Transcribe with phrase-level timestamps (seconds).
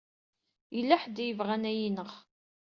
[0.75, 2.11] Yella ḥedd i yebɣan ad yi-ineɣ.